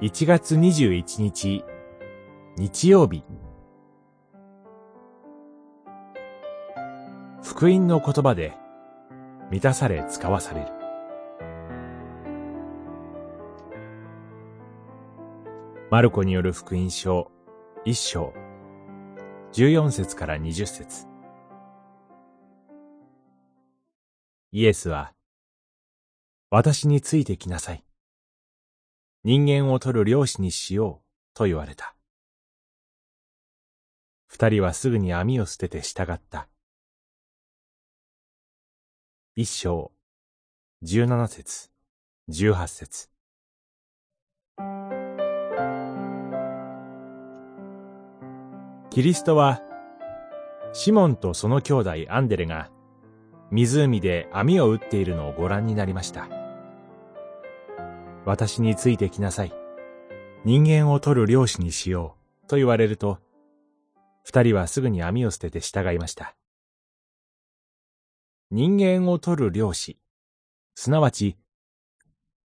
[0.00, 1.62] 1月21日、
[2.56, 3.22] 日曜日。
[7.42, 8.54] 福音の言葉で
[9.50, 10.68] 満たされ使わされる。
[15.90, 17.30] マルコによる福音書
[17.84, 18.32] 一章、
[19.52, 21.06] 14節から20節
[24.52, 25.12] イエスは、
[26.48, 27.84] 私についてきなさい。
[29.22, 31.94] 人間を取る漁師にしよう、と言われた。
[34.26, 36.48] 二人はすぐに網を捨てて従った。
[39.36, 39.92] 一章、
[40.80, 41.70] 十七節、
[42.28, 43.10] 十八節。
[48.88, 49.60] キリストは、
[50.72, 52.70] シモンとその兄弟アンデレが、
[53.50, 56.39] 湖で網を打っているのをご覧になりました。
[58.30, 59.52] 私についてきなさい。
[60.44, 62.46] 人間を取る漁師にしよう。
[62.46, 63.18] と言われると、
[64.22, 66.36] 二人はすぐに網を捨てて従いました。
[68.52, 69.98] 人間を取る漁師、
[70.76, 71.38] すなわち、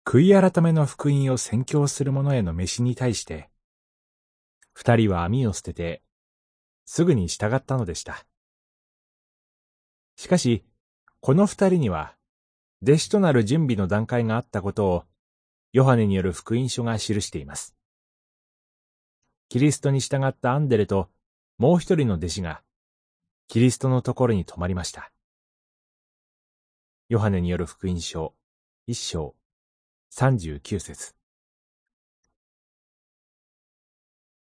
[0.05, 3.49] 悔い改めの福音を宣教する者への飯に対して、
[4.71, 6.01] 二人は網を捨てて、
[6.85, 8.25] すぐに従ったのでした。
[10.15, 10.63] しかし、
[11.19, 12.15] この二人には、
[12.81, 15.03] 弟子となる準備の段階があったことを、
[15.75, 17.75] ヨハネによる福音書が記しています。
[19.49, 21.09] キリストに従ったアンデレと
[21.57, 22.61] もう一人の弟子が、
[23.49, 25.11] キリストのところに泊まりました。
[27.09, 28.33] ヨハネによる福音書、
[28.87, 29.35] 一章、
[30.09, 31.13] 三十九節。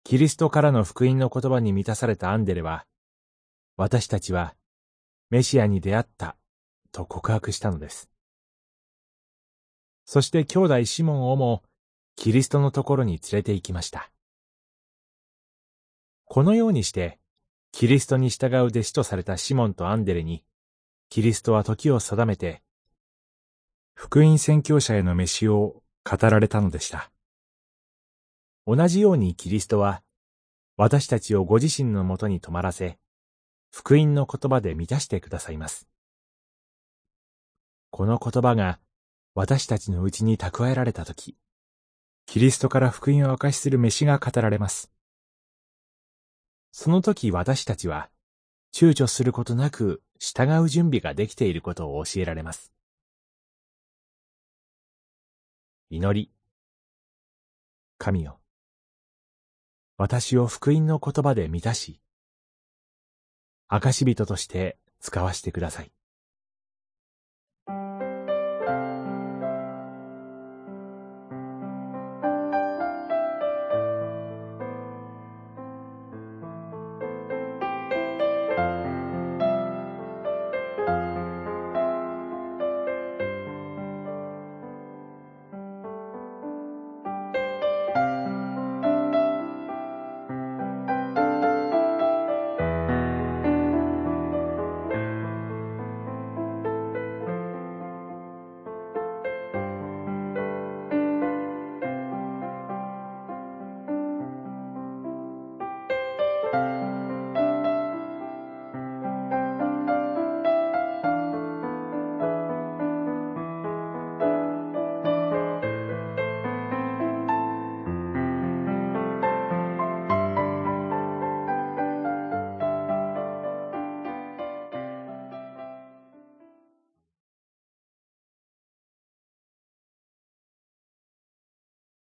[0.04, 2.84] キリストからの福音の言葉に満たされたアンデレは、
[3.78, 4.54] 私たちは
[5.30, 6.36] メシアに出会った
[6.92, 8.13] と告白したのです。
[10.04, 11.62] そして兄弟シモンをも
[12.16, 14.10] キリストのところに連れて行きました。
[16.24, 17.18] このようにして、
[17.72, 20.44] キリストに従う弟子とされたシモンとアンデレに、
[21.08, 22.62] キリストは時を定めて、
[23.94, 27.10] 福音宣教者への飯を語られたのでした。
[28.66, 30.02] 同じようにキリストは、
[30.76, 32.98] 私たちをご自身のもとに泊まらせ、
[33.70, 35.88] 福音の言葉で満たしてくださいます。
[37.90, 38.80] この言葉が
[39.34, 41.36] 私たちのうちに蓄えられたとき、
[42.26, 44.92] キリストから福音を明かしする飯が語られます。
[46.70, 48.10] その時私たちは、
[48.72, 52.72] 躊躇することなく従う準備ができていることを教えられます。
[55.90, 56.30] 祈り。
[57.98, 58.40] 神よ。
[59.96, 62.00] 私を福音の言葉で満たし、
[63.68, 65.93] 証人として使わしてください。